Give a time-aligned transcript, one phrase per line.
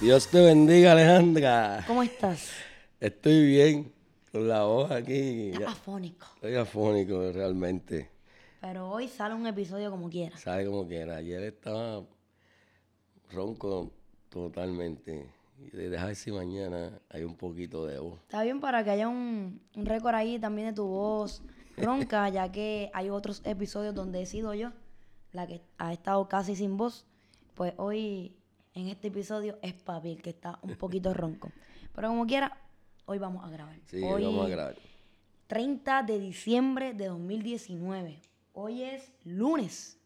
[0.00, 1.82] Dios te bendiga, Alejandra.
[1.84, 2.50] ¿Cómo estás?
[3.00, 3.92] Estoy bien,
[4.30, 5.50] con la voz aquí.
[5.50, 6.26] Estás afónico.
[6.36, 8.08] Estoy afónico realmente.
[8.60, 10.40] Pero hoy sale un episodio como quieras.
[10.40, 11.16] Sabe como quiera.
[11.16, 12.04] Ayer estaba
[13.32, 13.90] ronco
[14.28, 15.26] totalmente.
[15.58, 18.20] Y de dejar si mañana hay un poquito de voz.
[18.20, 21.42] Está bien para que haya un, un récord ahí también de tu voz
[21.76, 24.70] ronca, ya que hay otros episodios donde he sido yo
[25.32, 27.04] la que ha estado casi sin voz.
[27.54, 28.36] Pues hoy,
[28.80, 31.50] en este episodio, es papi el que está un poquito ronco.
[31.94, 32.56] Pero como quiera,
[33.06, 33.76] hoy vamos a grabar.
[33.86, 34.76] Sí, hoy, vamos a grabar.
[35.48, 38.20] 30 de diciembre de 2019.
[38.52, 39.98] Hoy es lunes.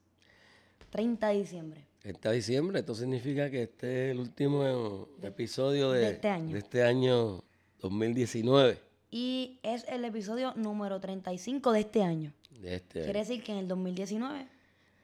[0.91, 1.87] 30 de diciembre.
[2.05, 6.53] Está diciembre, esto significa que este es el último episodio de, de este año.
[6.53, 7.45] de este año
[7.81, 8.79] 2019.
[9.11, 12.33] Y es el episodio número 35 de este año.
[12.61, 13.29] De este Quiere año.
[13.29, 14.47] decir que en el 2019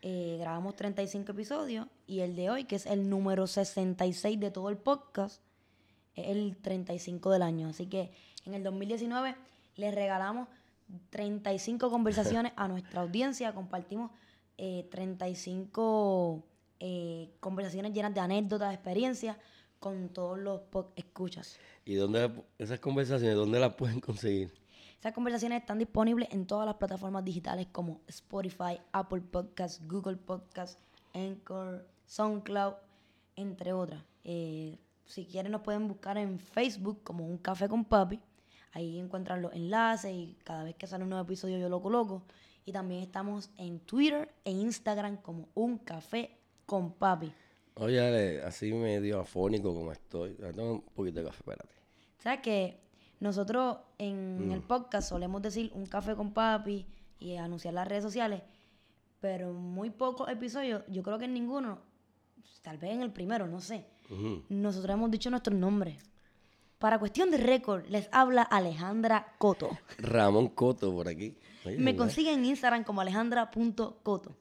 [0.00, 4.70] eh, grabamos 35 episodios y el de hoy, que es el número 66 de todo
[4.70, 5.42] el podcast,
[6.14, 7.68] es el 35 del año.
[7.68, 8.12] Así que
[8.44, 9.34] en el 2019
[9.76, 10.48] les regalamos
[11.10, 14.10] 35 conversaciones a nuestra audiencia, compartimos
[14.56, 16.44] eh, 35
[16.80, 19.36] eh, conversaciones llenas de anécdotas, de experiencias
[19.80, 20.62] con todos los
[20.96, 21.58] escuchas.
[21.84, 24.52] ¿Y dónde esas conversaciones, dónde las pueden conseguir?
[24.98, 30.82] Esas conversaciones están disponibles en todas las plataformas digitales como Spotify, Apple Podcasts, Google Podcasts,
[31.14, 32.74] Anchor, SoundCloud,
[33.36, 34.02] entre otras.
[34.24, 38.20] Eh, si quieren nos pueden buscar en Facebook como Un Café con Papi.
[38.72, 42.24] Ahí encuentran los enlaces y cada vez que sale un nuevo episodio yo lo coloco.
[42.64, 47.32] Y también estamos en Twitter e Instagram como Un Café con Papi.
[47.74, 50.34] Oye, así medio afónico como estoy.
[50.56, 51.74] Toma un poquito de café, espérate.
[52.18, 52.87] ¿Sabes que
[53.20, 56.86] Nosotros en el podcast solemos decir un café con papi
[57.18, 58.42] y anunciar las redes sociales,
[59.20, 61.80] pero en muy pocos episodios, yo creo que en ninguno,
[62.62, 63.84] tal vez en el primero, no sé,
[64.48, 65.98] nosotros hemos dicho nuestros nombres.
[66.78, 69.68] Para cuestión de récord, les habla Alejandra Coto.
[69.98, 71.36] Ramón Coto por aquí.
[71.64, 74.36] Oye, Me consiguen en Instagram como alejandra.coto,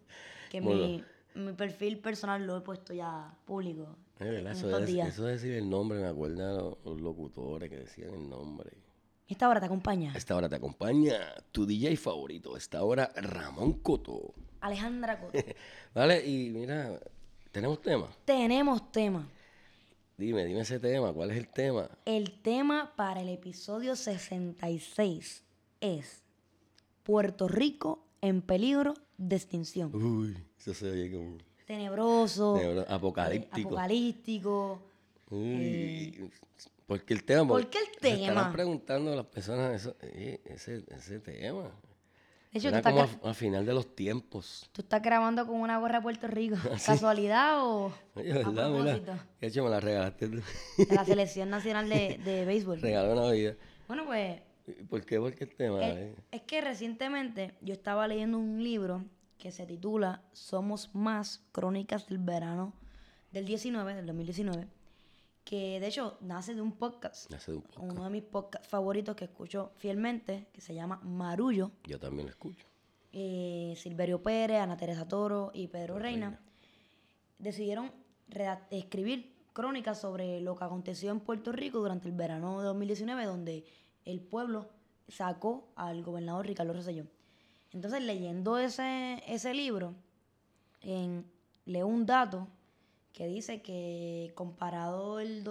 [0.52, 1.04] que mi,
[1.38, 5.10] mi perfil personal lo he puesto ya público Es verdad, eso, días.
[5.10, 8.72] eso de decir el nombre, me acuerda a los, los locutores que decían el nombre.
[9.28, 11.20] Esta hora te acompaña esta hora te acompaña
[11.52, 12.56] tu DJ favorito.
[12.56, 14.34] Esta hora, Ramón Coto.
[14.62, 15.38] Alejandra Coto.
[15.94, 17.00] Vale, y mira,
[17.52, 18.10] tenemos tema.
[18.26, 19.28] Tenemos tema.
[20.18, 21.14] Dime, dime ese tema.
[21.14, 21.90] ¿Cuál es el tema?
[22.06, 25.44] El tema para el episodio 66
[25.82, 26.24] es
[27.04, 29.94] Puerto Rico en peligro de extinción.
[29.96, 33.70] Uy, eso se oye como Tenebroso, Tenebro- eh, apocalíptico.
[33.70, 34.82] apocalíptico.
[35.30, 36.32] Uy,
[36.86, 37.50] porque el tema.
[37.50, 38.52] ¿Por qué el se estarán tema?
[38.54, 41.64] preguntando las personas eso, eh, ese, ese tema.
[42.54, 44.70] De hecho, Era como a, a final de los tiempos.
[44.72, 46.56] tú estás grabando con una gorra de Puerto Rico.
[46.72, 48.70] Ah, ¿Casualidad o Oye, a ¿verdad?
[48.72, 50.42] Mira, de hecho me la regalaste tú.
[50.78, 52.82] De la Selección Nacional de, de Béisbol.
[52.82, 53.56] Regalo una vida.
[53.90, 55.20] Bueno, pues ¿Y ¿Por qué?
[55.20, 55.80] Porque el tema.
[55.88, 56.16] Eh, eh?
[56.32, 59.04] es que recientemente yo estaba leyendo un libro
[59.38, 62.74] que se titula Somos Más, Crónicas del Verano
[63.32, 64.68] del 19, del 2019,
[65.46, 67.84] que de hecho nace de un podcast, Nace de un podcast.
[67.92, 72.32] uno de mis podcasts favoritos que escucho fielmente, que se llama Marullo, Yo también lo
[72.32, 72.66] escucho.
[73.14, 76.40] eh, Silverio Pérez, Ana Teresa Toro y Pedro Reina,
[77.40, 77.92] decidieron
[78.30, 83.26] redac- escribir crónicas sobre lo que aconteció en Puerto Rico durante el verano de 2019,
[83.26, 83.66] donde
[84.12, 84.70] el pueblo
[85.08, 87.06] sacó al gobernador Ricardo Rosselló.
[87.72, 89.94] Entonces, leyendo ese, ese libro,
[90.82, 91.26] en,
[91.66, 92.48] leo un dato
[93.14, 95.44] que dice que comparado el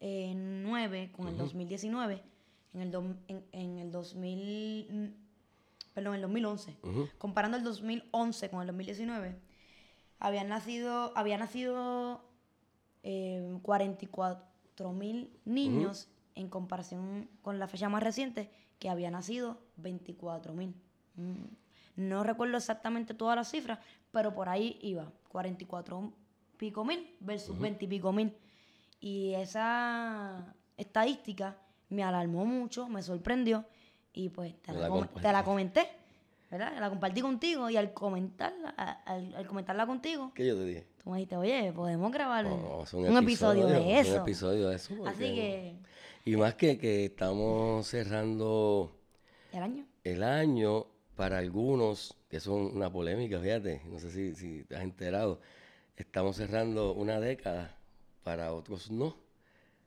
[0.00, 2.22] 2009 con el 2019,
[2.74, 5.06] en el, dom- en, en el 2000, mm,
[5.94, 7.08] perdón, el 2011, Ujú.
[7.18, 9.36] comparando el 2011 con el 2019,
[10.18, 12.22] habían nacido, había nacido
[13.02, 16.08] eh, 44 mil niños
[16.40, 20.74] en comparación con la fecha más reciente, que había nacido 24 mil.
[21.16, 21.44] Mm,
[21.96, 23.78] No recuerdo exactamente todas las cifras,
[24.10, 26.12] pero por ahí iba, 44
[26.56, 28.34] pico mil versus 20 y pico mil.
[29.00, 31.56] Y esa estadística
[31.88, 33.64] me alarmó mucho, me sorprendió
[34.12, 35.20] y pues te la, la com- compartí.
[35.22, 35.88] te la comenté.
[36.50, 36.72] ¿verdad?
[36.80, 40.86] La compartí contigo y al comentarla, al, al comentarla contigo, ¿Qué yo te dije?
[41.02, 44.16] tú me dijiste, oye, podemos grabar es un, episodio de eso.
[44.16, 44.94] Un episodio de eso.
[45.06, 45.76] Así que,
[46.24, 48.96] Y más que, que estamos cerrando
[49.52, 49.86] el año.
[50.04, 50.86] el año
[51.16, 55.40] para algunos, que son una polémica, fíjate, no sé si, si te has enterado,
[55.96, 57.76] estamos cerrando una década,
[58.22, 59.16] para otros no.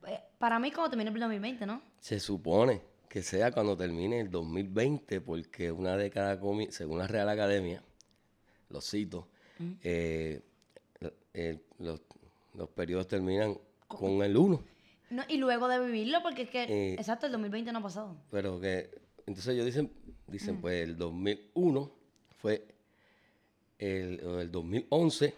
[0.06, 1.82] Eh, Para mí, como termina el 2020, ¿no?
[2.00, 6.38] Se supone que sea cuando termine el 2020, porque una década,
[6.70, 7.82] según la Real Academia,
[8.68, 9.28] lo cito,
[9.82, 10.42] eh,
[11.32, 12.00] eh, los,
[12.54, 14.73] los periodos terminan con el 1.
[15.10, 18.16] No, y luego de vivirlo, porque es que, Eh, exacto, el 2020 no ha pasado.
[18.30, 18.90] Pero que,
[19.26, 19.90] entonces ellos dicen,
[20.26, 21.90] dicen pues el 2001
[22.38, 22.66] fue
[23.78, 25.34] el, el 2011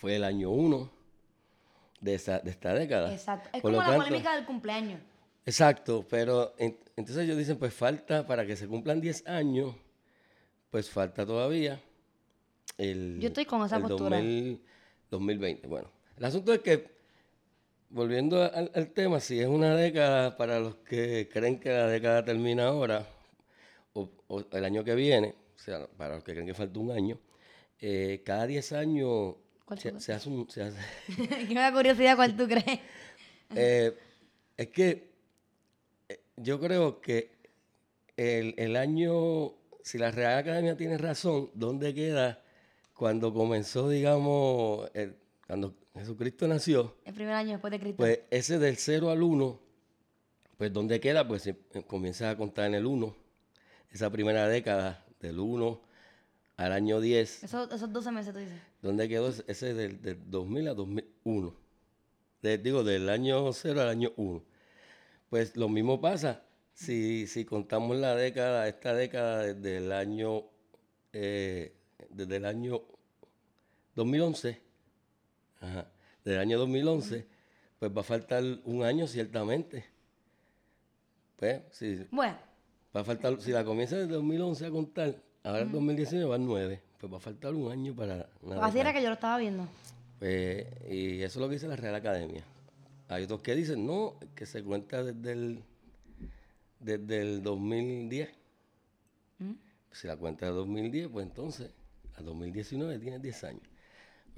[0.00, 0.90] fue el año 1
[2.00, 3.12] de, esa, de esta década.
[3.12, 3.48] Exacto.
[3.52, 5.00] Es Por como la tanto- polémica del cumpleaños.
[5.46, 9.74] Exacto, pero en- entonces ellos dicen, pues falta, para que se cumplan 10 años,
[10.70, 11.80] pues falta todavía
[12.76, 13.18] el...
[13.20, 14.18] Yo estoy con esa el postura.
[14.18, 14.60] 2000
[15.10, 15.66] 2020.
[15.68, 16.97] Bueno, el asunto es que,
[17.90, 22.24] volviendo al, al tema, si es una década para los que creen que la década
[22.24, 23.06] termina ahora,
[23.94, 26.90] o, o el año que viene, o sea, para los que creen que falta un
[26.90, 27.18] año,
[27.80, 30.48] eh, cada 10 años ¿Cuál se, se hace un...
[30.50, 30.78] se hace-
[31.48, 32.80] que me da curiosidad cuál tú crees.
[33.54, 33.96] Eh,
[34.58, 35.08] es que
[36.10, 37.30] eh, yo creo que
[38.16, 42.42] el, el año, si la Real Academia tiene razón, ¿dónde queda
[42.92, 46.94] cuando comenzó, digamos, el- cuando Jesucristo nació?
[47.04, 47.96] El primer año después de Cristo.
[47.98, 49.60] Pues ese del 0 al 1,
[50.56, 51.26] pues ¿dónde queda?
[51.26, 51.56] Pues se-
[51.86, 53.14] comienza a contar en el 1,
[53.90, 55.80] esa primera década, del 1
[56.56, 57.42] al año 10.
[57.44, 58.58] Eso- esos 12 meses tú dices.
[58.82, 61.54] ¿Dónde quedó ese- ese del, del 2000 a 2001?
[62.42, 64.42] De- digo, del año 0 al año 1.
[65.30, 66.42] Pues lo mismo pasa
[66.72, 70.44] si, si contamos la década, esta década desde el año,
[71.12, 71.74] eh,
[72.10, 72.82] desde el año
[73.96, 74.60] 2011,
[75.60, 75.88] ajá,
[76.24, 77.26] del año 2011,
[77.78, 79.84] pues va a faltar un año ciertamente.
[81.36, 82.36] Pues, si, Bueno,
[82.94, 85.14] va a faltar, si la comienza desde 2011 a contar,
[85.44, 88.28] ahora el 2019 van 9, pues va a faltar un año para...
[88.42, 89.66] una así era que yo lo estaba viendo.
[90.18, 92.42] Pues, y eso es lo que dice la Real Academia.
[93.08, 95.62] Hay otros que dicen, no, que se cuenta desde el,
[96.80, 98.30] desde el 2010.
[99.92, 101.70] Si la cuenta de 2010, pues entonces,
[102.16, 103.67] a 2019 tiene 10 años.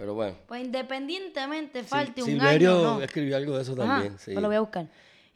[0.01, 3.03] Pero bueno, Pues independientemente Sil- falte un Silverio año no.
[3.03, 4.19] escribió algo de eso Ajá, también.
[4.19, 4.31] sí.
[4.33, 4.87] pues lo voy a buscar.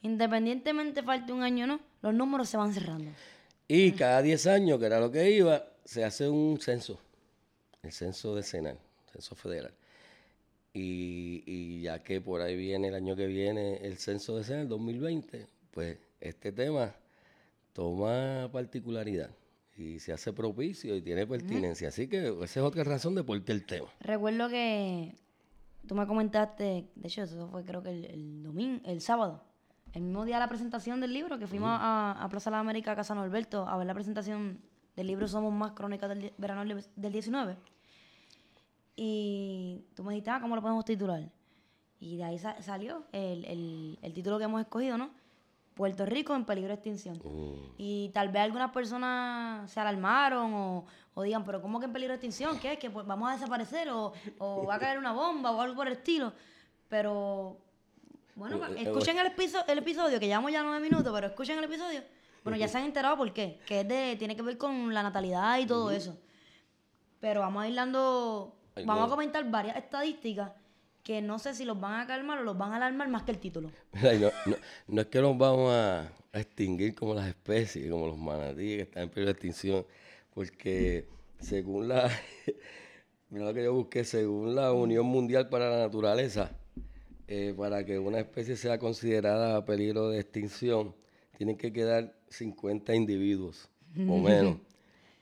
[0.01, 3.11] Independientemente falte un año o no, los números se van cerrando.
[3.69, 6.99] Y cada 10 años, que era lo que iba, se hace un censo,
[7.83, 8.79] el censo decenal,
[9.13, 9.75] censo federal.
[10.73, 15.47] Y, y ya que por ahí viene el año que viene el censo decenal, 2020,
[15.73, 16.95] pues este tema
[17.75, 19.29] toma particularidad
[19.77, 21.89] y se hace propicio y tiene pertinencia.
[21.89, 23.89] Así que esa es otra razón de por qué el tema.
[24.01, 25.15] Recuerdo que
[25.87, 29.43] tú me comentaste, de hecho, eso fue creo que el, el domingo, el sábado,
[29.93, 32.61] el mismo día de la presentación del libro, que fuimos a, a Plaza de la
[32.61, 34.61] América, Casa Norberto, a ver la presentación
[34.97, 37.57] del libro Somos Más Crónicas del Verano del del 19.
[38.97, 41.29] Y tú me dijiste, ah, ¿cómo lo podemos titular?
[41.99, 45.11] Y de ahí sa- salió el, el- el título que hemos escogido, ¿no?
[45.75, 47.21] Puerto Rico en peligro de extinción.
[47.79, 52.13] Y tal vez algunas personas se alarmaron o, o digan, pero ¿cómo que en peligro
[52.13, 52.59] de extinción?
[52.61, 52.79] ¿Qué es?
[52.79, 55.87] ¿Que pues, vamos a desaparecer o, o va a caer una bomba o algo por
[55.89, 56.33] el estilo?
[56.89, 57.57] Pero,
[58.37, 61.59] bueno, Eh, eh, escuchen el, episo- el episodio, que llevamos ya nueve minutos, pero escuchen
[61.59, 62.03] el episodio.
[62.45, 65.03] Bueno, ya se han enterado por qué, que es de, tiene que ver con la
[65.03, 66.17] natalidad y todo eso.
[67.21, 68.55] Pero vamos a ir dando,
[68.87, 70.53] vamos a comentar varias estadísticas
[71.05, 73.33] que no sé si los van a calmar o los van a alarmar más que
[73.33, 73.71] el título.
[73.93, 74.57] Mira, no, no-
[74.89, 76.01] no es que nos vamos a,
[76.33, 79.87] a extinguir como las especies, como los manatíes que están en peligro de extinción,
[80.35, 81.07] porque
[81.39, 82.11] según la,
[83.31, 86.51] mira lo que yo busqué, según la Unión Mundial para la Naturaleza,
[87.29, 90.95] eh, para que una especie sea considerada a peligro de extinción,
[91.37, 93.69] tienen que quedar 50 individuos
[94.09, 94.57] o menos.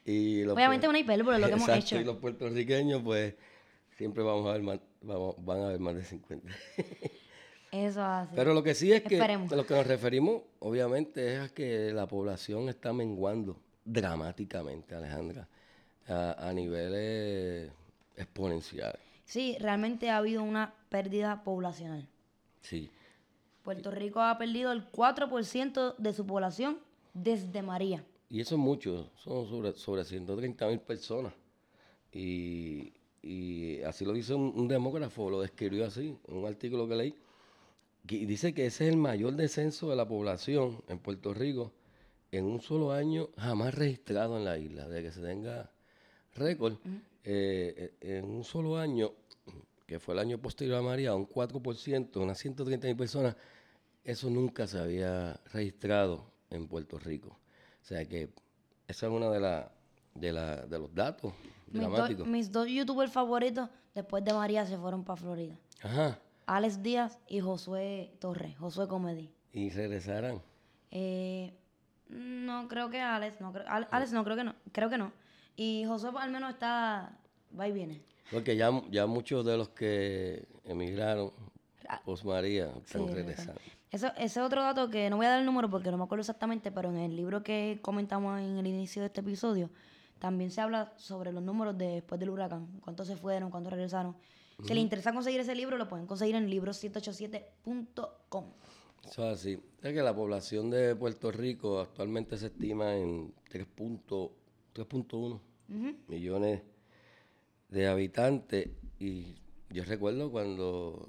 [0.05, 2.01] Y los Obviamente una hipérbole lo que hemos hecho.
[2.01, 3.35] Y los puertorriqueños, pues,
[3.97, 6.49] siempre vamos a ver más, vamos, van a haber más de 50.
[7.73, 8.33] Eso así.
[8.37, 9.53] Pero lo que sí es que Esperemos.
[9.53, 15.49] a lo que nos referimos, obviamente, es a que la población está menguando dramáticamente, Alejandra,
[16.07, 17.71] a, a niveles
[18.17, 19.01] exponenciales.
[19.25, 22.07] Sí, realmente ha habido una pérdida poblacional.
[22.61, 22.91] Sí.
[23.63, 26.79] Puerto Rico ha perdido el 4% de su población
[27.15, 28.05] desde María.
[28.29, 31.33] Y eso es mucho, son sobre, sobre 130 mil personas.
[32.13, 36.97] Y, y así lo dice un, un demógrafo, lo describió así, en un artículo que
[36.97, 37.15] leí.
[38.09, 41.73] Y dice que ese es el mayor descenso de la población en Puerto Rico
[42.33, 45.71] en un solo año jamás registrado en la isla, de que se tenga
[46.35, 46.79] récord,
[47.25, 49.13] eh, eh, en un solo año,
[49.87, 53.37] que fue el año posterior a María, un 4%, unas 130 mil personas,
[54.03, 57.39] eso nunca se había registrado en Puerto Rico.
[57.83, 58.31] O sea que
[58.89, 59.71] esa es una de, la,
[60.15, 61.35] de, la, de los datos
[61.73, 62.27] Mis, do- dramáticos.
[62.27, 65.57] mis dos youtubers favoritos después de María se fueron para Florida.
[65.83, 66.19] Ajá.
[66.47, 69.31] Alex Díaz y Josué Torres, Josué Comedy.
[69.53, 70.43] Y regresarán.
[70.91, 71.55] Eh,
[72.09, 75.13] no creo que Alex, no creo, Al- Alex no creo que no, creo que no.
[75.57, 77.19] Y Josué al menos está,
[77.59, 78.03] va y viene.
[78.31, 81.33] Porque ya, ya muchos de los que emigraron
[82.05, 83.15] post María están regresan.
[83.15, 83.61] regresando.
[83.91, 86.05] Eso, ese es otro dato que no voy a dar el número porque no me
[86.05, 89.69] acuerdo exactamente, pero en el libro que comentamos en el inicio de este episodio,
[90.23, 94.15] también se habla sobre los números de- después del huracán, cuántos se fueron, cuántos regresaron.
[94.65, 98.45] Si les interesa conseguir ese libro, lo pueden conseguir en libro787.com.
[99.05, 99.59] Eso es así.
[99.83, 104.31] Es que la población de Puerto Rico actualmente se estima en 3.1
[104.75, 105.41] 3.1
[106.09, 106.63] millones
[107.69, 108.69] de habitantes.
[109.01, 109.35] Y
[109.71, 111.09] yo recuerdo cuando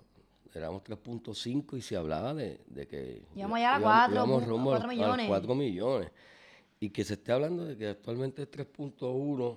[0.55, 4.47] éramos 3.5 y se hablaba de, de que Íbamos allá a íbamos- cuatro, íbamos pu-
[4.47, 5.27] rumbo cuatro a los millones.
[5.27, 6.11] 4 millones.
[6.83, 9.55] Y que se esté hablando de que actualmente es 3.1,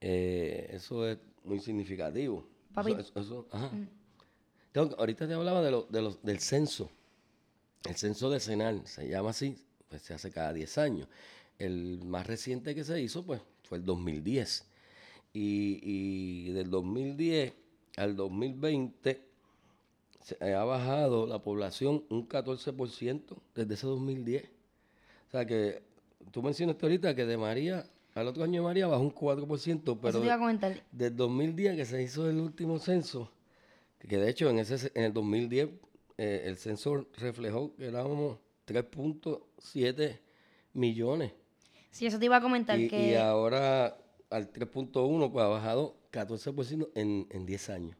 [0.00, 2.44] eh, eso es muy significativo.
[2.74, 2.90] Papi.
[2.90, 3.70] Eso- eso- eso- ajá.
[4.72, 6.90] Que- ahorita te hablaba de lo- de los- del censo.
[7.88, 9.56] El censo decenal se llama así,
[9.88, 11.06] pues se hace cada 10 años.
[11.56, 14.64] El más reciente que se hizo, pues, fue el 2010.
[15.32, 17.52] Y, y del 2010
[17.96, 19.22] al 2020
[20.20, 24.46] se ha bajado la población un 14% desde ese 2010.
[25.28, 25.93] O sea que
[26.30, 30.08] tú mencionaste ahorita que de María al otro año de María bajó un 4%, pero
[30.08, 30.80] Eso te iba a comentar.
[30.92, 33.30] del 2010 que se hizo el último censo,
[33.98, 35.68] que de hecho en, ese, en el 2010
[36.18, 38.38] eh, el censo reflejó que éramos
[38.68, 40.18] 3.7
[40.74, 41.32] millones.
[41.90, 43.10] Sí, eso te iba a comentar Y, que...
[43.10, 43.96] y ahora
[44.30, 47.96] al 3.1 pues ha bajado 14% en, en 10 años.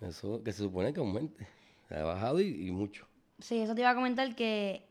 [0.00, 1.46] Eso que se supone que aumente.
[1.90, 3.06] Ha bajado y, y mucho.
[3.38, 4.85] Sí, eso te iba a comentar que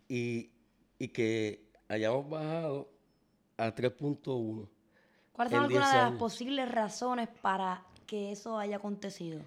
[0.08, 0.50] y,
[1.00, 2.88] y que hayamos bajado
[3.56, 4.68] a 3.1?
[5.32, 9.40] ¿Cuáles son en 10 algunas de las posibles razones para que eso haya acontecido?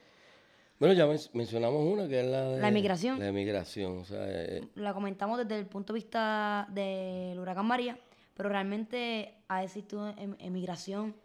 [0.79, 2.60] Bueno, ya men- mencionamos una que es la de...
[2.62, 3.20] La emigración.
[3.20, 7.98] La emigración, o sea, eh, La comentamos desde el punto de vista del huracán María,
[8.34, 11.15] pero realmente ha existido em- emigración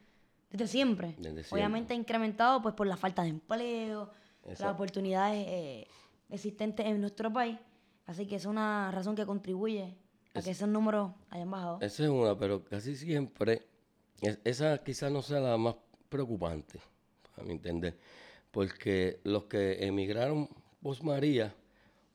[0.51, 1.09] desde siempre.
[1.19, 1.49] Desde siempre.
[1.53, 4.11] Obviamente ha incrementado pues por la falta de empleo,
[4.45, 4.75] las Exacto.
[4.75, 5.87] oportunidades eh,
[6.29, 7.59] existentes en nuestro país.
[8.07, 9.95] Así que es una razón que contribuye
[10.35, 11.79] a que esos números hayan bajado.
[11.81, 13.67] esa es una, pero casi siempre,
[14.21, 15.75] es- esa quizás no sea la más
[16.09, 16.79] preocupante,
[17.37, 17.99] a mi entender,
[18.51, 20.49] porque los que emigraron
[20.83, 21.55] post María,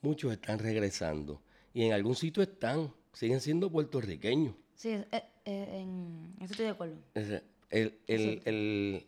[0.01, 1.41] muchos están regresando,
[1.73, 4.53] y en algún sitio están, siguen siendo puertorriqueños.
[4.75, 5.05] Sí, eh,
[5.45, 6.95] eh, en eso estoy de acuerdo.
[7.13, 9.05] Decir, el- el- el-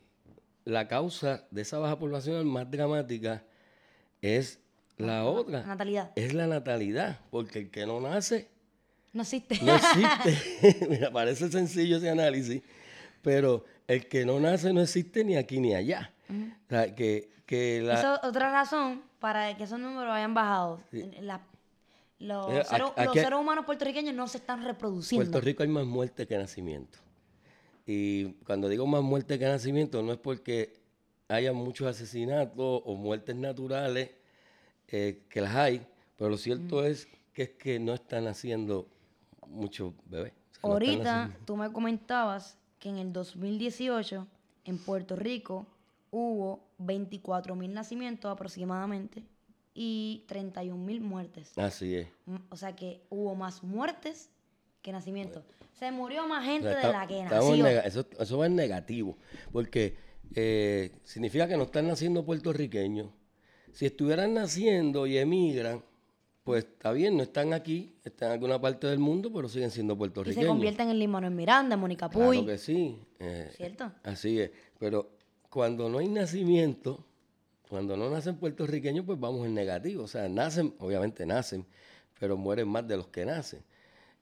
[0.65, 3.43] la causa de esa baja poblacional más dramática
[4.21, 4.59] es
[4.97, 6.11] la otra, Natalidad.
[6.15, 8.47] es la natalidad, porque el que no nace
[9.13, 9.59] No existe.
[9.61, 10.87] no existe.
[10.89, 12.61] Mira, parece sencillo ese análisis,
[13.21, 16.13] pero el que no nace no existe ni aquí ni allá.
[16.29, 17.93] O sea, que, que la...
[17.95, 20.81] Esa es otra razón para que esos números hayan bajado.
[21.21, 21.41] La-
[22.19, 25.29] los, seres, aquí- los aquí- seres humanos puertorriqueños no se están reproduciendo.
[25.29, 26.97] Puerto Rico hay más muerte que nacimiento.
[27.85, 30.81] Y cuando digo más muerte que nacimiento, no es porque
[31.29, 34.11] haya muchos asesinatos o muertes naturales,
[34.87, 35.85] eh, que las hay,
[36.17, 38.87] pero lo cierto es que es que no están naciendo
[39.47, 40.33] muchos bebés.
[40.33, 44.27] O sea, Ahorita tú me comentabas que en el 2018
[44.65, 45.67] en Puerto Rico
[46.17, 49.23] hubo 24 mil nacimientos aproximadamente
[49.73, 51.57] y 31 mil muertes.
[51.57, 52.07] Así es.
[52.27, 54.29] M- O sea que hubo más muertes
[54.81, 55.43] que nacimientos.
[55.73, 57.67] Se murió más O gente de la que nació.
[57.67, 59.17] eso, eso va en negativo,
[59.51, 59.95] porque
[60.35, 63.09] eh, significa que no están naciendo puertorriqueños.
[63.71, 65.83] Si estuvieran naciendo y emigran,
[66.43, 69.93] pues está bien, no están aquí, están en alguna parte del mundo, pero siguen siendo
[69.93, 70.45] Y puertorriqueños.
[70.45, 72.45] se convierten en Lin Manuel Miranda, en Mónica Claro Puy.
[72.45, 72.97] que sí.
[73.19, 73.91] eh, ¿Cierto?
[74.03, 74.49] Así es.
[74.79, 75.16] Pero
[75.57, 77.03] cuando no hay nacimiento,
[77.67, 80.03] cuando no nacen puertorriqueños, pues vamos en negativo.
[80.03, 81.65] O sea, nacen, obviamente nacen,
[82.19, 83.63] pero mueren más de los que nacen.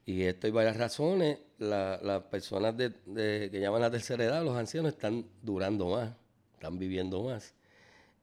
[0.06, 1.40] Y esto hay varias razones.
[1.58, 6.14] La- las personas de, de- que llaman la tercera edad, los ancianos, están durando más,
[6.54, 7.54] están viviendo más.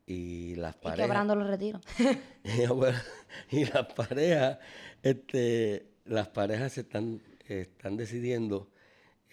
[0.06, 1.04] Y las Y parejas.
[1.06, 1.82] quebrando los retiros.
[3.50, 4.58] Y, y las parejas,
[5.02, 8.70] este, las parejas se están, están decidiendo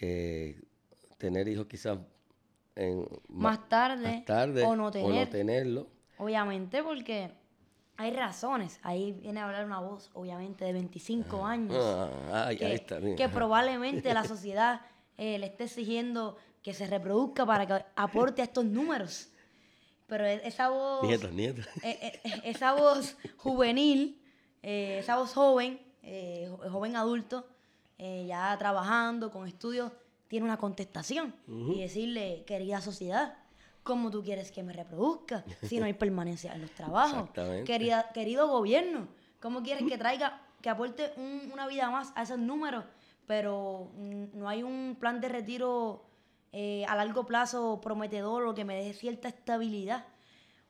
[0.01, 0.59] eh,
[1.17, 1.98] tener hijos quizás
[2.76, 5.30] en, Más tarde, más tarde o no tener.
[5.30, 5.88] tenerlo.
[6.18, 7.32] Obviamente porque
[7.98, 8.80] hay razones.
[8.84, 11.76] Ahí viene a hablar una voz, obviamente, de 25 años.
[12.32, 13.00] Ah, que, está.
[13.32, 14.82] probablemente la sociedad
[15.18, 19.30] eh, le esté exigiendo que se reproduzca para que aporte a estos números.
[20.08, 21.68] Pero e- esa voz, Nietos, nietos.
[21.84, 24.22] eh, eh, esa voz juvenil,
[24.64, 27.48] eh, esa voz joven, eh, jo- joven adulto,
[27.98, 29.92] ya trabajando con estudios,
[30.29, 33.37] tiene una contestación y decirle, querida sociedad,
[33.83, 37.29] ¿cómo tú quieres que me reproduzca si no hay permanencia en los trabajos?
[37.65, 39.07] Querida, querido gobierno,
[39.42, 42.85] ¿cómo quieres que traiga, que aporte un- una vida más a esos números?
[43.27, 46.05] Pero mm, no hay un plan de retiro
[46.51, 50.05] eh, a largo plazo prometedor o que me dé cierta estabilidad.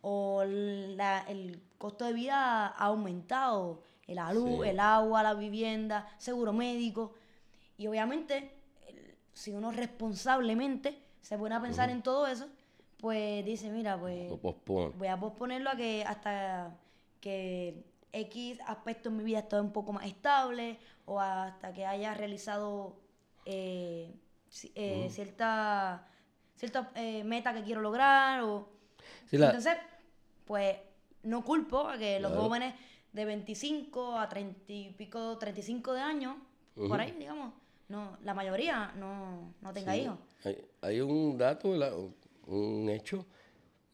[0.01, 4.69] O la- el costo de vida ha aumentado, la luz, Sí.
[4.69, 7.13] el agua, la vivienda, seguro médico.
[7.77, 8.58] Y obviamente,
[9.39, 12.47] si uno responsablemente se pone a pensar en todo eso,
[12.99, 14.29] pues dice, mira, pues
[14.97, 16.75] voy a posponerlo a que hasta
[17.21, 22.13] que X aspecto en mi vida esté un poco más estable o hasta que haya
[22.13, 22.97] realizado
[23.45, 24.13] eh,
[24.75, 26.07] eh, cierta,
[26.55, 28.41] cierta eh, meta que quiero lograr.
[28.43, 28.67] O...
[29.29, 29.77] Sí, la- Entonces,
[30.45, 30.77] pues
[31.23, 32.73] no culpo a que los jóvenes
[33.13, 36.35] de 25 a 30 y pico, 35 de años,
[36.89, 37.53] por ahí, digamos,
[37.89, 40.17] no, la mayoría no, no tenga sí, hijos.
[40.45, 41.93] Hay, hay un dato, la-
[42.47, 43.25] un hecho.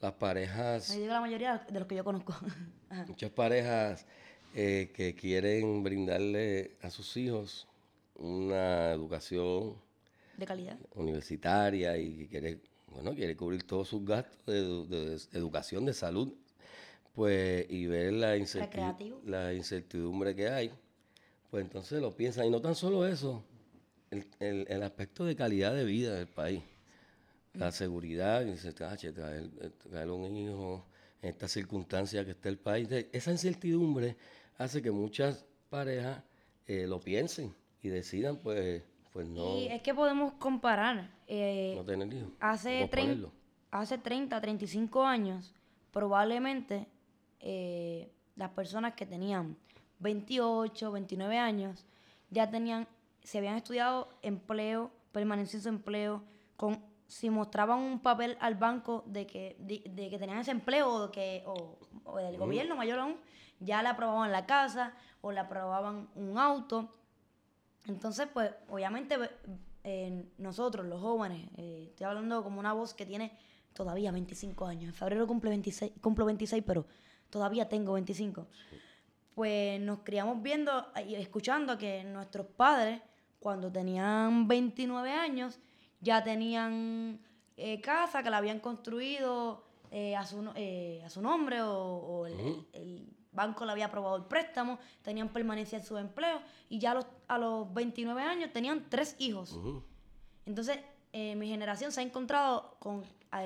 [0.01, 2.35] Las parejas No digo la mayoría de los que yo conozco.
[3.07, 4.05] Muchas parejas
[4.53, 7.67] eh, que quieren brindarle a sus hijos
[8.15, 9.75] una educación
[10.37, 10.77] de calidad.
[10.93, 15.93] universitaria y que quiere, bueno, quiere cubrir todos sus gastos de, edu- de educación, de
[15.93, 16.33] salud,
[17.13, 18.35] pues, y ver la,
[19.25, 20.71] la incertidumbre que hay,
[21.49, 22.45] pues entonces lo piensan.
[22.45, 23.43] Y no tan solo eso,
[24.11, 26.63] el, el- el aspecto de calidad de vida del país,
[27.53, 29.49] la seguridad, y dice, "Ah, che, traer,
[29.89, 30.85] traer un hijo
[31.21, 32.89] en esta circunstancia que está el país.
[33.11, 34.17] Esa incertidumbre
[34.57, 36.21] hace que muchas parejas
[36.67, 41.09] eh, lo piensen y decidan, pues, pues no, Y es que podemos comparar.
[41.27, 42.31] eh, no tener hijos.
[42.39, 43.31] hace, o 30, posponerlo.
[43.71, 45.53] hace 30, 35 años,
[45.91, 46.87] probablemente
[47.39, 49.55] eh, las personas que tenían
[49.99, 51.85] 28, 29 años
[52.29, 52.87] ya tenían,
[53.25, 56.23] se habían estudiado empleo, permanencia en su empleo,
[56.55, 60.89] con, si mostraban un papel al banco de que, de, de que tenían ese empleo
[60.89, 63.17] o, que, o, o del gobierno mayor aún,
[63.59, 66.93] ya le aprobaban la casa o le aprobaban un auto.
[67.87, 69.17] Entonces, pues, obviamente,
[69.83, 73.37] eh, nosotros, los jóvenes, eh, estoy hablando como una voz que tiene
[73.73, 74.89] todavía 25 años.
[74.89, 76.85] En febrero cumple 26, cumplo 26, pero
[77.29, 78.47] todavía tengo 25.
[79.35, 83.01] Pues nos criamos viendo y escuchando que nuestros padres,
[83.39, 85.59] cuando tenían 29 años,
[86.01, 87.19] ya tenían
[87.57, 92.25] eh, casa que la habían construido eh, a, su, eh, a su nombre o, o
[92.27, 96.91] el, el banco le había aprobado el préstamo, tenían permanencia en su empleo y ya
[96.91, 99.51] a los, a los 29 años tenían tres hijos.
[99.53, 99.83] Ujú.
[100.45, 100.79] Entonces,
[101.13, 103.03] eh, mi generación se ha encontrado con,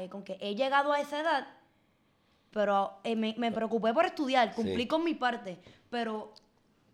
[0.10, 1.48] con que he llegado a esa edad,
[2.52, 4.88] pero me, me preocupé por estudiar, cumplí Sí.
[4.88, 6.34] con mi parte, pero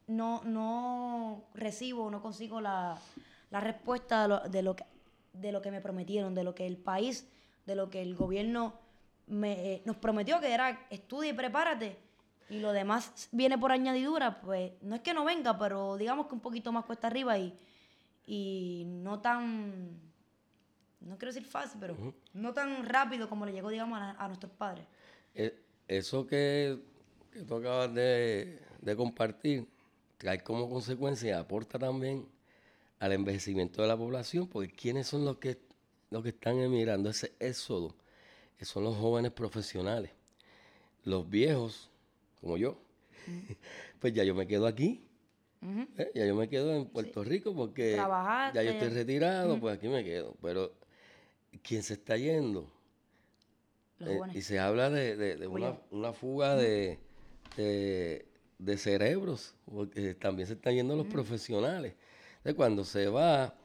[0.07, 2.99] no, no recibo, no consigo la,
[3.51, 4.85] la respuesta de lo, de lo que
[5.33, 7.27] de lo que me prometieron, de lo que el país,
[7.65, 8.79] de lo que el gobierno
[9.27, 11.97] me, eh, nos prometió, que era estudia y prepárate,
[12.49, 16.35] y lo demás viene por añadidura, pues no es que no venga, pero digamos que
[16.35, 17.53] un poquito más cuesta arriba y,
[18.25, 19.99] y no tan,
[21.01, 21.97] no quiero decir fácil, pero
[22.33, 24.85] no tan rápido como le llegó, digamos, a, a nuestros padres.
[25.33, 26.79] Eh, eso que,
[27.33, 29.67] que tú acabas de, de compartir
[30.17, 32.27] trae como consecuencia, aporta también
[32.99, 35.57] al envejecimiento de la población, porque ¿quiénes son los que,
[36.09, 37.09] los que están emigrando?
[37.09, 37.95] Ese éxodo,
[38.61, 40.11] son los jóvenes profesionales.
[41.03, 41.89] Los viejos,
[42.41, 42.77] como yo,
[43.99, 45.03] pues ya yo me quedo aquí,
[45.97, 46.11] ¿eh?
[46.15, 47.95] ya yo me quedo en Puerto Rico porque
[48.53, 50.35] ya yo estoy retirado, pues aquí me quedo.
[50.41, 50.71] Pero
[51.63, 52.71] ¿quién se está yendo?
[54.11, 56.99] Eh, y se habla de, de- de una, una fuga de,
[57.57, 58.25] de-
[58.57, 61.93] de cerebros, porque también se están yendo los profesionales.
[62.37, 63.55] Entonces, cuando se va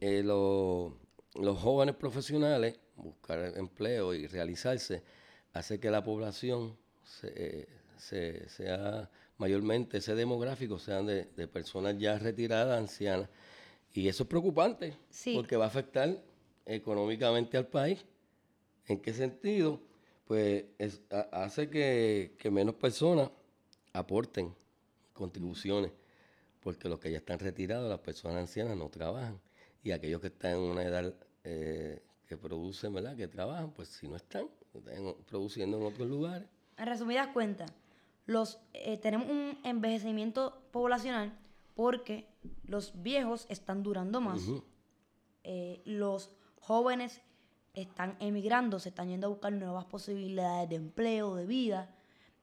[0.00, 0.98] eh, lo-
[1.34, 5.02] los jóvenes profesionales, buscar empleo y realizarse,
[5.52, 11.96] hace que la población se, eh, se- sea mayormente, ese demográfico, sean de, de personas
[11.98, 13.28] ya retiradas, ancianas.
[13.94, 15.34] Y eso es preocupante, Sí.
[15.34, 16.22] porque va a afectar
[16.66, 18.04] económicamente al país.
[18.86, 19.80] ¿En qué sentido?
[20.26, 23.30] Pues es- ha- hace que, que menos personas
[23.96, 24.54] aporten
[25.12, 25.92] contribuciones,
[26.60, 29.40] porque los que ya están retirados, las personas ancianas, no trabajan.
[29.82, 33.16] Y aquellos que están en una edad eh, que producen, ¿verdad?
[33.16, 36.48] Que trabajan, pues si no están, están produciendo en otros lugares.
[36.76, 37.72] En resumidas cuentas,
[38.26, 41.38] los, eh, tenemos un envejecimiento poblacional
[41.74, 42.28] porque
[42.64, 44.42] los viejos están durando más,
[45.44, 46.30] eh, los
[46.60, 47.22] jóvenes
[47.74, 51.95] están emigrando, se están yendo a buscar nuevas posibilidades de empleo, de vida,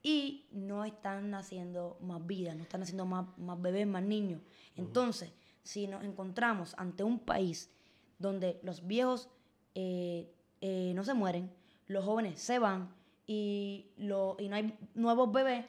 [0.03, 4.41] y no están naciendo más vidas, no están naciendo más, más bebés, más niños.
[4.75, 5.31] Entonces,
[5.63, 7.71] si nos encontramos ante un país
[8.19, 9.29] donde los viejos
[9.75, 10.29] eh,
[10.61, 11.51] eh, no se mueren,
[11.87, 12.93] los jóvenes se van
[13.25, 15.65] y, lo, y no hay nuevos bebés,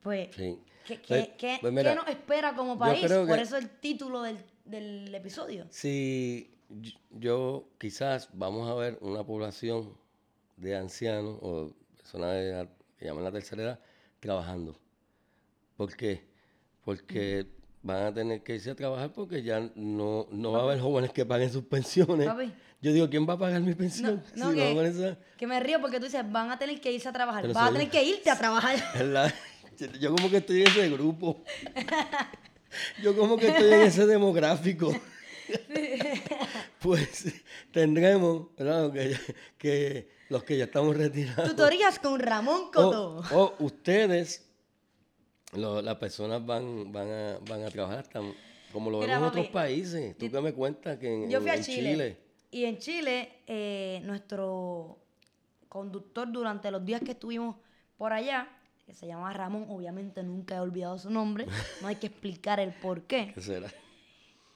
[0.00, 0.58] pues, Sí.
[0.86, 3.00] ¿qué, Pues- qué- qué- pues mira, qué nos espera como país?
[3.12, 5.66] Por que- eso el título del, del episodio.
[5.70, 9.92] Si y- yo quizás vamos a ver una población
[10.56, 12.68] de ancianos o personas de edad
[12.98, 13.80] que llaman la tercera edad
[14.20, 14.78] trabajando.
[15.76, 16.24] ¿Por qué?
[16.84, 17.46] Porque
[17.82, 21.12] van a tener que irse a trabajar porque ya no, no va a haber jóvenes
[21.12, 22.26] que paguen sus pensiones.
[22.26, 22.52] Papi.
[22.80, 24.22] Yo digo, ¿quién va a pagar mi pensión?
[24.34, 24.56] No, Si
[25.38, 27.42] que- me río porque tú dices, van a tener que irse a trabajar.
[27.42, 28.76] Pero Vas a tener que irte a trabajar.
[28.94, 29.32] ¿verdad?
[30.00, 31.42] Yo como que estoy en ese grupo.
[33.02, 34.92] Yo como que estoy en ese demográfico.
[36.80, 37.32] Pues
[37.72, 38.92] tendremos, ¿verdad?
[38.92, 39.16] Que,
[39.58, 41.48] que los que ya estamos retirados.
[41.50, 43.22] Tutorías con Ramón O, Coto.
[43.32, 44.46] o ustedes,
[45.54, 48.20] lo- las personas van, van, a, van a trabajar hasta
[48.72, 50.16] como lo Mira, vemos en otros países.
[50.18, 52.18] Tú que me cuentas que en, Yo fui a Chile,
[52.50, 54.98] Y en Chile, eh, nuestro
[55.68, 57.56] conductor durante los días que estuvimos
[57.96, 58.48] por allá,
[58.84, 61.46] que se llama Ramón, obviamente nunca he olvidado su nombre,
[61.82, 63.32] no hay que explicar el por qué.
[63.34, 63.72] ¿Qué será?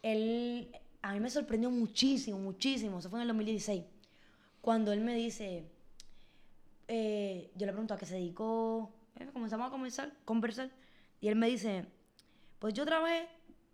[0.03, 0.71] Él,
[1.03, 3.85] a mí me sorprendió muchísimo, muchísimo, eso fue en el 2016,
[4.61, 5.65] cuando él me dice,
[6.89, 10.71] eh, yo le pregunto a qué se dedicó, eh, comenzamos a conversar, conversar,
[11.21, 11.87] y él me dice,
[12.59, 13.29] pues yo trabajé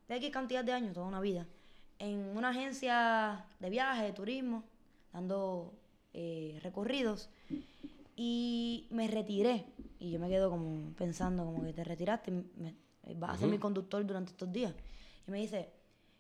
[0.09, 1.47] de aquí cantidad de años, toda una vida,
[1.99, 4.65] en una agencia de viajes, de turismo,
[5.13, 5.73] dando
[6.13, 7.29] eh, recorridos,
[8.17, 9.67] y me retiré,
[9.99, 12.75] y yo me quedo como pensando, como que te retiraste, me-
[13.17, 14.75] vas a ser mi conductor durante estos días.
[15.29, 15.71] Y me dice,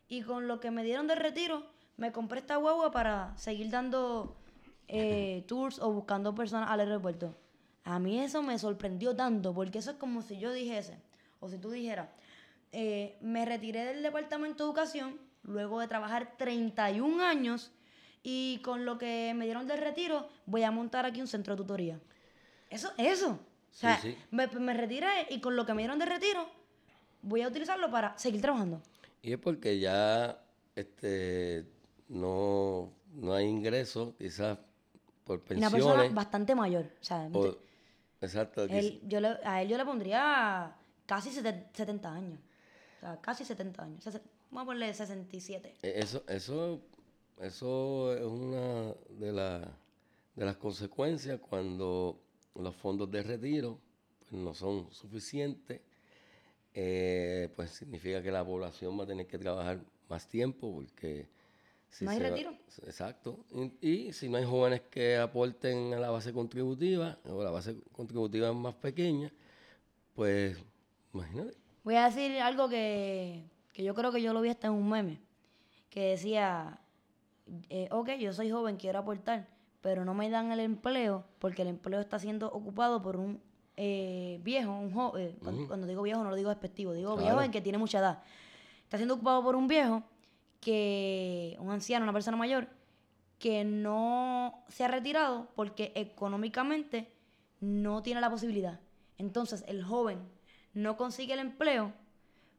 [0.08, 1.64] y con lo que me dieron de retiro,
[1.96, 4.36] me compré esta guagua para seguir dando
[4.88, 7.34] eh, tours o buscando personas al aeropuerto.
[7.84, 10.98] A mí eso me sorprendió tanto, porque eso es como si yo dijese,
[11.40, 12.08] o si tú dijeras,
[12.72, 17.70] eh, me retiré del departamento de educación luego de trabajar 31 años
[18.22, 21.62] y con lo que me dieron de retiro voy a montar aquí un centro de
[21.62, 22.00] tutoría.
[22.70, 23.30] Eso, eso.
[23.30, 24.18] O sea, Sí, sí.
[24.30, 26.48] Me, me retiré y con lo que me dieron de retiro
[27.22, 28.80] voy a utilizarlo para seguir trabajando.
[29.22, 30.40] Y es porque ya
[30.74, 31.66] este
[32.08, 34.58] no, no hay ingresos, quizás
[35.26, 36.84] por Una persona bastante mayor.
[37.00, 37.56] O sea, o-
[38.20, 38.66] exacto.
[38.68, 40.72] quiz- él- yo le- a él yo le pondría
[41.04, 42.38] casi sete- 70 años.
[42.98, 44.04] O sea, casi 70 años.
[44.50, 45.74] Vamos a ponerle 67.
[45.82, 46.80] e- Eso, eso,
[47.40, 49.76] eso es una de, la-
[50.36, 52.20] de las consecuencias cuando
[52.54, 53.80] los fondos de retiro
[54.20, 55.80] pues, no son suficientes.
[56.78, 61.26] eh, pues significa que la población va a tener que trabajar más tiempo porque...
[62.00, 62.52] No hay va- retiro.
[62.86, 63.38] exacto.
[63.80, 67.76] Y, y si no hay jóvenes que aporten a la base contributiva, o la base
[67.92, 69.32] contributiva es más pequeña,
[70.14, 70.58] pues
[71.14, 71.56] imagínate.
[71.84, 74.88] Voy a decir algo que, que yo creo que yo lo vi hasta en un
[74.88, 75.20] meme.
[75.88, 76.78] Que decía,
[77.70, 79.48] eh, ok, yo soy joven, quiero aportar,
[79.80, 83.40] pero no me dan el empleo porque el empleo está siendo ocupado por un
[83.78, 85.36] eh, viejo, un joven.
[85.42, 87.22] cuando, cuando digo viejo no lo digo despectivo, digo Claro.
[87.26, 88.22] viejo en que tiene mucha edad.
[88.84, 90.02] Está siendo ocupado por un viejo
[90.60, 92.68] que, un anciano, una persona mayor,
[93.38, 97.12] que no se ha retirado porque económicamente
[97.60, 98.80] no tiene la posibilidad.
[99.18, 100.18] Entonces el joven
[100.74, 101.92] no consigue el empleo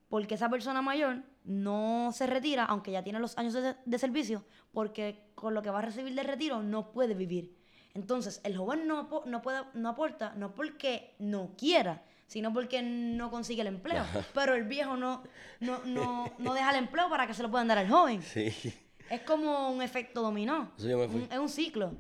[0.10, 4.44] porque esa persona mayor no se retira, aunque ya tiene los años de, de servicio,
[4.72, 7.58] porque con lo que va a recibir de retiro no puede vivir.
[7.94, 13.32] Entonces el joven no, no, puede, no aporta, no porque no quiera, sino porque no
[13.32, 14.04] consigue el empleo.
[14.36, 15.24] Pero el viejo no,
[15.60, 18.22] no, no, no deja el empleo para que se lo puedan dar al joven.
[18.22, 18.54] Sí.
[19.10, 20.72] Es como un efecto dominó.
[20.78, 21.22] Eso yo me fui.
[21.22, 21.94] Un- es un ciclo.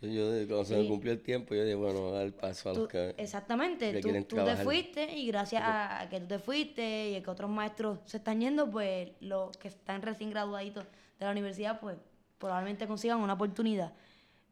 [0.00, 2.88] Yo, cuando se me cumplió el tiempo, yo dije, bueno, dar paso a los Tú-
[2.88, 3.14] que...
[3.18, 7.28] exactamente, que tú, te fuiste y gracias a que tú te fuiste y a que
[7.28, 10.84] otros maestros se están yendo, pues los que están recién graduaditos
[11.18, 11.96] de la universidad, pues
[12.38, 13.92] probablemente consigan una oportunidad.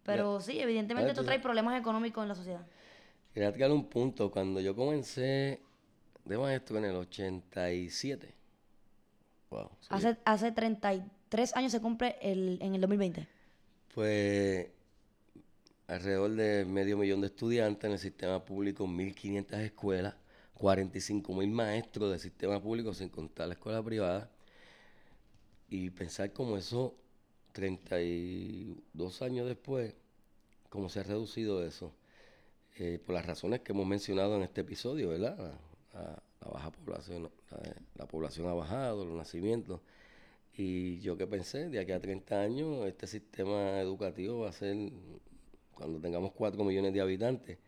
[0.02, 2.66] Pero sí, evidentemente tú trae sabes- problemas económicos en la sociedad.
[3.36, 4.30] Quería tocar un punto.
[4.30, 5.60] Cuando yo comencé
[6.24, 8.34] de maestro en el 87.
[9.50, 9.68] Wow.
[9.78, 9.88] sí.
[9.90, 13.28] Hace, hace 33 años se cumple el, en el 2020.
[13.94, 14.68] Pues
[15.86, 20.14] alrededor de medio millón de estudiantes en el sistema público, 1.500 escuelas,
[20.58, 24.30] 45.000 maestros del sistema público, sin contar la escuela privada.
[25.68, 26.94] Y pensar como eso,
[27.52, 29.92] 32 años después,
[30.70, 31.92] cómo se ha reducido eso.
[32.78, 35.36] Eh, por las razones que hemos mencionado en este episodio, ¿verdad?
[35.38, 37.58] La, la- la baja población, la,
[37.94, 39.80] la población ha bajado, los nacimientos.
[40.54, 44.76] Y yo que pensé, de aquí a 30 años, este sistema educativo va a ser,
[45.74, 47.58] cuando tengamos 4 millones de habitantes,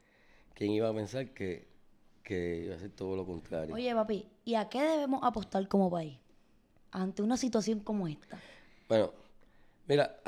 [0.54, 1.66] ¿quién iba a pensar que,
[2.22, 3.74] que iba a ser todo lo contrario?
[3.74, 6.18] Oye, papi, ¿y a qué debemos apostar como país
[6.90, 8.38] ante una situación como esta?
[8.88, 9.12] Bueno,
[9.86, 10.20] mira,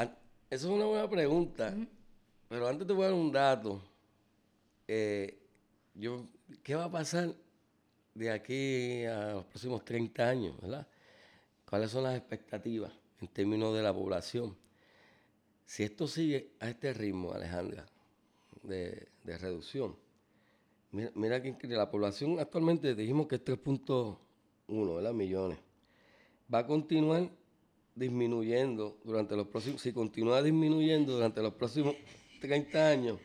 [0.48, 1.74] eso es una buena pregunta,
[2.48, 3.82] pero antes te voy a dar un dato.
[4.92, 5.38] Eh,
[5.94, 6.26] yo,
[6.64, 7.32] ¿Qué va a pasar
[8.12, 10.84] de aquí a los próximos 30 años, verdad?
[11.64, 14.56] ¿Cuáles son las expectativas en términos de la población?
[15.64, 17.86] Si esto sigue a este ritmo, Alejandra,
[18.64, 19.94] de, de reducción,
[20.90, 25.12] mira, que la población actualmente dijimos que es 3.1, ¿verdad?
[25.12, 25.58] Millones.
[26.52, 27.30] Va a continuar
[27.94, 31.94] disminuyendo durante los próximos, si continúa disminuyendo durante los próximos
[32.40, 33.20] 30 años,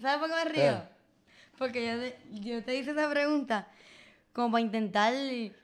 [0.00, 0.70] ¿Sabes por qué me río?
[0.72, 0.88] Ah.
[1.58, 3.68] Porque yo te, yo te hice esa pregunta
[4.32, 5.12] como para intentar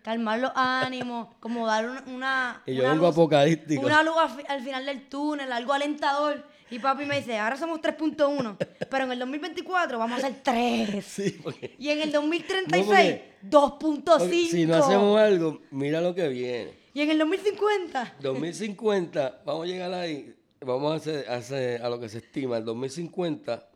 [0.03, 2.63] calmar los ánimos, como dar un- una...
[2.67, 3.81] Y yo una luz- apocalíptico.
[3.87, 6.45] Una luz al, fi- al final del túnel, algo alentador.
[6.71, 8.57] Y papi me dice, ahora somos 3.1,
[8.91, 11.03] pero en el 2024 vamos a ser 3.
[11.03, 14.19] sí, porque Y en el 2036, No, porque- 2.5.
[14.19, 16.73] porque si no hacemos algo, mira lo que viene.
[16.93, 21.99] Y en el 2050, 2050, vamos a llegar ahí, vamos a hacer, hacer a lo
[22.01, 23.69] que se estima, el 2050,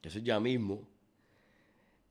[0.00, 0.86] que eso es ya mismo,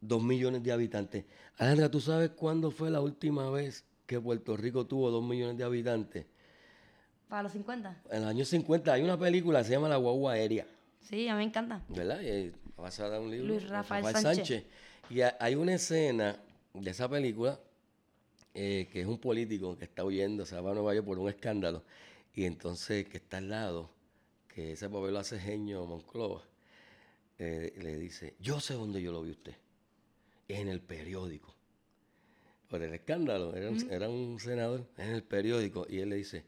[0.01, 1.25] 2 millones de habitantes.
[1.57, 5.63] Alejandra, ¿tú sabes cuándo fue la última vez que Puerto Rico tuvo 2 millones de
[5.63, 6.25] habitantes?
[7.27, 8.03] para los 50.
[8.09, 10.65] En los años 50 hay una película que se llama La Guagua Aérea.
[11.01, 11.81] Sí, a mí me encanta.
[11.89, 12.21] ¿verdad?
[12.21, 14.63] Y es basada en un libro Luis Rafael Sánchez.
[15.09, 16.37] Y ha- hay una escena
[16.73, 17.59] de esa película
[18.53, 21.27] eh, que es un político que está huyendo, se va a Nueva York por un
[21.27, 21.83] escándalo.
[22.33, 23.89] Y entonces que está al lado,
[24.57, 26.41] que ese papel lo hace Genio Monclova,
[27.37, 29.53] eh, le dice, yo sé dónde yo lo vi usted.
[30.47, 31.53] En el periódico.
[32.67, 35.85] Por el escándalo, era un, era un senador en el periódico.
[35.87, 36.43] Y él le dice,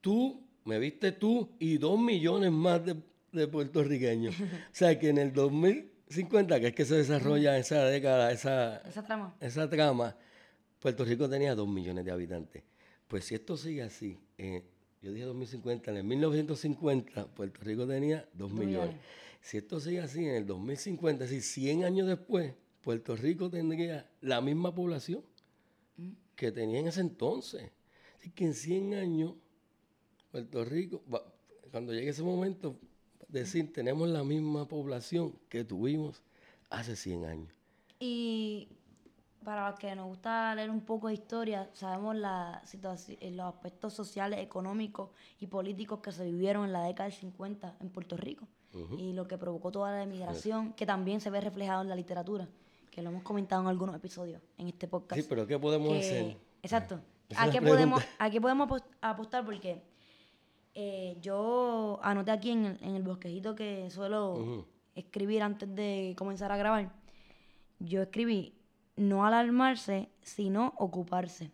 [0.00, 2.96] tú, me viste tú y dos millones más de,
[3.30, 4.34] de puertorriqueños.
[4.40, 9.04] o sea que en el 2050, que es que se desarrolla esa década, esa, Esa
[9.04, 9.36] trama.
[9.38, 10.16] esa trama,
[10.80, 12.64] Puerto Rico tenía dos millones de habitantes.
[13.06, 14.64] Pues si esto sigue así, eh,
[15.04, 18.66] yo dije 2050, en el 1950 Puerto Rico tenía dos millones.
[18.66, 18.96] millones.
[19.42, 24.10] Si esto sigue así, en el 2050, es decir, 100 años después, Puerto Rico tendría
[24.22, 25.22] la misma población
[26.34, 27.70] que tenía en ese entonces.
[28.18, 29.34] Así que en 100 años,
[30.32, 31.02] Puerto Rico,
[31.70, 32.78] cuando llegue ese momento,
[33.28, 36.22] decir, tenemos la misma población que tuvimos
[36.70, 37.54] hace 100 años.
[38.00, 38.68] Y
[39.44, 42.62] para los que nos gusta leer un poco de historia, sabemos la
[43.20, 47.76] eh, los aspectos sociales, económicos y políticos que se vivieron en la década del 50
[47.80, 48.46] en Puerto Rico.
[48.98, 52.48] Y lo que provocó toda la emigración, que también se ve reflejado en la literatura,
[52.90, 55.20] que lo hemos comentado en algunos episodios en este podcast.
[55.20, 56.36] Sí, pero ¿qué podemos que- hacer?
[56.60, 57.00] Exacto.
[57.36, 58.02] ¿A qué, podemos.
[58.18, 59.44] ¿A qué podemos apos- apostar?
[59.44, 59.80] Porque
[60.74, 64.64] eh, yo anoté aquí en el, en el bosquejito que suelo Ujú.
[64.96, 66.90] escribir antes de comenzar a grabar.
[67.78, 68.54] Yo escribí
[68.96, 71.50] no alarmarse, sino ocuparse.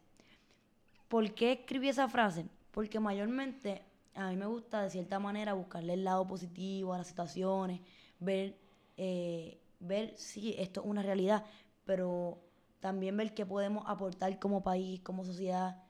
[1.09, 2.47] ¿Por qué escribí esa frase?
[2.71, 3.83] Porque mayormente
[4.15, 7.81] a mí me gusta de cierta manera buscarle el lado positivo a las situaciones,
[8.19, 8.57] ver,
[8.97, 11.45] eh, ver si esto es una realidad,
[11.85, 12.39] pero
[12.81, 15.83] también ver qué podemos aportar como país, como sociedad.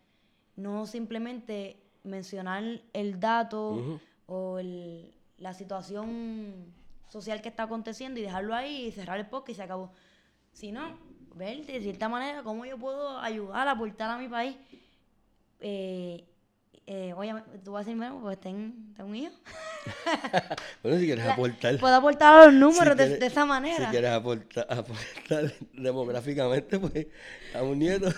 [0.56, 6.72] No simplemente mencionar el dato o el, la situación
[7.08, 9.92] social que está aconteciendo y dejarlo ahí y cerrar el podcast y se acabó.
[10.52, 10.98] Sino,
[11.34, 14.56] ver de cierta manera cómo yo puedo ayudar, aportar a mi país.
[15.60, 16.24] Eh,
[16.86, 19.34] eh, oye, tú vas a decirme, pues tengo, tengo un hijo.
[20.82, 21.78] bueno, si quieres aportar.
[21.78, 23.86] Puedo aportar a los números de, de, esa manera.
[23.86, 27.06] Si quieres aportar, aportar demográficamente, pues
[27.54, 28.12] a un nieto.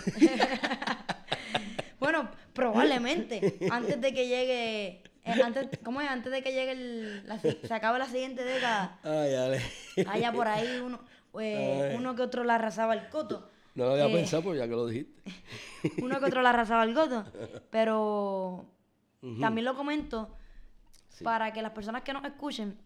[2.01, 6.09] bueno, probablemente, antes de que llegue eh, antes, ¿Cómo es?
[6.09, 8.99] Antes de que llegue el, la, se acabe la siguiente década.
[9.05, 9.63] Ay, dale.
[10.09, 11.01] Haya por ahí uno,
[11.41, 13.49] eh, uno que otro la arrasaba el coto.
[13.75, 15.23] No lo había eh, pensado, pues ya que lo dijiste.
[16.03, 17.25] uno que otro la arrasaba el coto.
[17.71, 18.67] Pero
[19.41, 20.37] también lo comento
[21.23, 22.77] para que las personas que nos escuchen,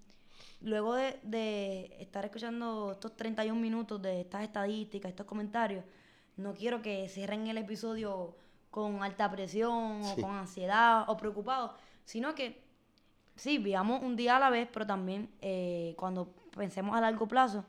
[0.60, 5.84] luego de, de, estar escuchando estos 31 minutos de estas estadísticas, estos comentarios,
[6.36, 8.36] no quiero que cierren el episodio
[8.70, 11.70] con alta presión o con ansiedad o preocupados
[12.06, 12.62] sino que
[13.34, 17.66] sí, vivamos un día a la vez, pero también eh, cuando pensemos a largo plazo,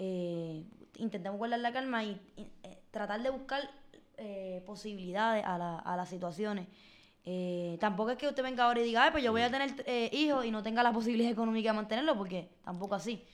[0.00, 0.64] eh,
[0.96, 3.68] intentemos guardar la calma y, eh, tratar de buscar
[4.66, 6.68] posibilidades a, la, a, las situaciones.
[7.78, 9.72] tampoco es que usted venga ahora y diga, Ay, pues yo voy a tener
[10.12, 13.24] hijos y no tenga la posibilidad económica de mantenerlo, porque tampoco así.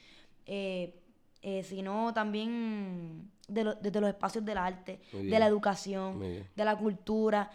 [1.64, 7.50] sino también de desde los espacios del arte, de la educación, de la cultura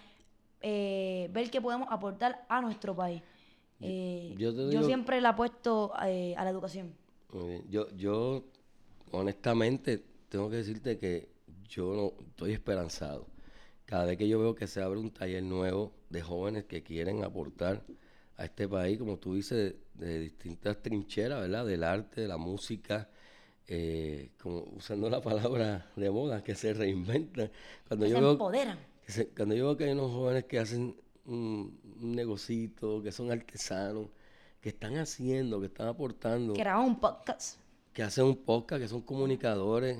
[0.61, 3.21] eh, ver qué podemos aportar a nuestro país.
[3.79, 6.93] Eh, yo, siempre le apuesto eh, a la educación.
[7.69, 8.43] Yo, yo,
[9.11, 11.29] honestamente, tengo que decirte que
[11.67, 13.27] yo no estoy esperanzado.
[13.85, 17.23] Cada vez que yo veo que se abre un taller nuevo de jóvenes que quieren
[17.23, 17.83] aportar
[18.37, 21.65] a este país, como tú dices, de, distintas trincheras, ¿verdad?
[21.65, 23.09] Del arte, de la música,
[24.37, 27.51] como usando la palabra de moda, que se reinventan.
[27.87, 28.91] Cuando se empoderan
[29.35, 30.95] cuando yo veo que hay unos jóvenes que hacen
[31.25, 34.07] un, negocito, que son artesanos,
[34.59, 36.53] que están haciendo, que están aportando.
[36.53, 37.59] Que graban un podcast.
[37.93, 39.97] Que hacen un podcast, que son comunicadores,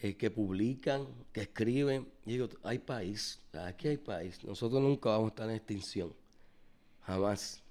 [0.00, 2.08] eh, que publican, que escriben.
[2.24, 4.42] Y digo, hay país, aquí hay país.
[4.44, 6.12] Nosotros nunca vamos a estar en extinción.
[7.02, 7.62] Jamás.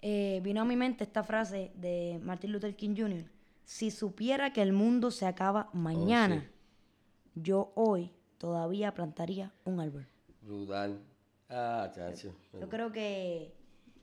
[0.00, 3.24] Eh, vino a mi mente esta frase de Martin Luther King Jr.
[3.64, 10.06] Si supiera que el mundo se acaba mañana, oh, yo hoy todavía plantaría un árbol.
[10.42, 11.00] Brutal.
[11.48, 12.34] Ah, chacho.
[12.52, 13.54] Yo creo que,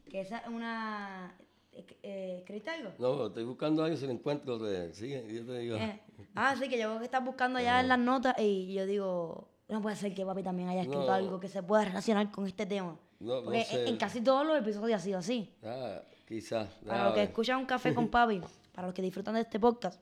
[0.10, 1.36] que esa es una...
[1.74, 2.92] Eh, ¿Escribiste algo?
[3.00, 4.60] No, estoy buscando algo si lo encuentro.
[4.94, 5.78] Sí, yo te digo.
[5.78, 6.02] Eh,
[6.36, 9.50] ah, sí, que yo veo que estás buscando allá en las notas y yo digo,
[9.70, 12.66] no puede ser que papi también haya escrito algo que se pueda relacionar con este
[12.66, 12.98] tema.
[13.20, 15.54] No, Porque En, casi todos los episodios ha sido así.
[15.64, 16.68] Ah, quizás.
[16.86, 18.42] Para los que escuchan un café con papi,
[18.74, 20.02] para los que disfrutan de este podcast,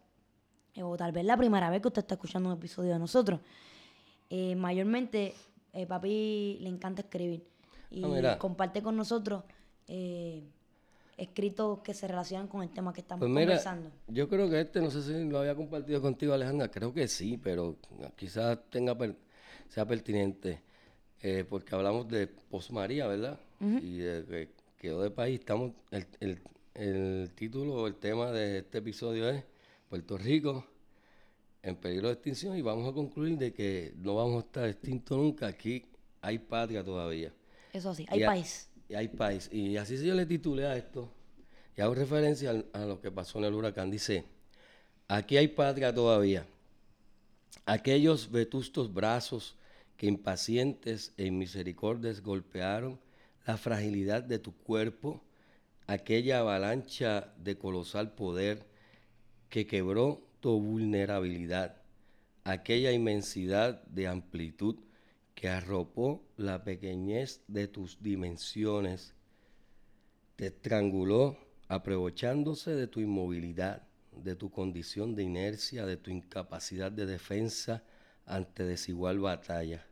[0.82, 3.42] o tal vez la primera vez que usted está escuchando un episodio de nosotros,
[4.30, 5.36] eh, mayormente
[5.74, 7.46] eh, papi le encanta escribir
[7.92, 9.44] y ah, comparte con nosotros
[9.88, 10.44] eh,
[11.20, 13.92] escritos que se relacionan con el tema que estamos pues conversando.
[14.08, 17.38] Yo creo que este, no sé si lo había compartido contigo, Alejandra, creo que sí,
[17.38, 17.76] pero
[18.16, 18.98] quizás tenga
[19.68, 20.62] sea pertinente,
[21.22, 23.40] eh, porque hablamos de Posmaría, ¿verdad?
[23.60, 25.40] Y de que quedó de país.
[25.40, 26.40] Estamos, el, el,
[26.74, 29.44] el título o el tema de este episodio es
[29.90, 30.66] Puerto Rico
[31.62, 35.18] en peligro de extinción y vamos a concluir de que no vamos a estar extintos
[35.18, 35.48] nunca.
[35.48, 35.86] Aquí
[36.22, 37.34] hay patria todavía.
[37.74, 38.69] Eso sí, hay país.
[38.90, 39.50] Y hay país.
[39.54, 41.10] Y así yo le titulé a esto.
[41.78, 43.92] Y hago referencia a, lo que pasó en el huracán.
[43.92, 44.26] Dice,
[45.08, 46.46] aquí hay patria todavía.
[47.66, 49.56] Aquellos vetustos brazos
[49.96, 53.00] que impacientes e inmisericordes golpearon
[53.46, 55.22] la fragilidad de tu cuerpo,
[55.88, 58.66] aquella avalancha de colosal poder
[59.50, 61.82] que quebró tu vulnerabilidad,
[62.44, 64.76] aquella inmensidad de amplitud
[65.40, 69.14] que arropó la pequeñez de tus dimensiones,
[70.36, 71.38] te estranguló
[71.70, 77.86] aprovechándose de tu inmovilidad, de tu condición de inercia, de tu incapacidad de defensa
[78.26, 79.88] ante desigual batalla.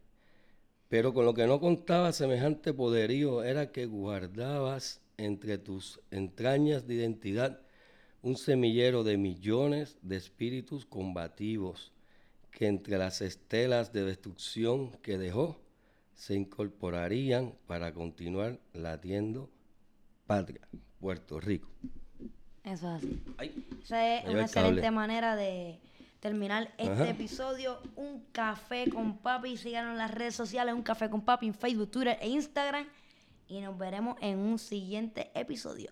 [0.90, 6.96] Pero con lo que no contaba semejante poderío era que guardabas entre tus entrañas de
[6.96, 7.62] identidad
[8.22, 11.94] un semillero de millones de espíritus combativos
[12.58, 15.62] que entre las estelas de destrucción que dejó
[16.16, 19.52] se incorporarían para continuar latiendo
[20.26, 20.68] patria,
[21.00, 21.70] Puerto Rico.
[22.64, 23.24] Eso es así.
[23.84, 25.80] Esa es una excelente manera de
[26.20, 27.80] terminar este episodio.
[27.96, 29.56] Un café con papi.
[29.56, 30.74] Síganos en las redes sociales.
[30.74, 32.88] Un café con papi en Facebook, Twitter e Instagram.
[33.48, 35.92] y nos veremos en un siguiente episodio.